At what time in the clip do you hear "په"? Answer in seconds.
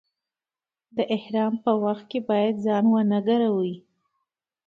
1.63-1.71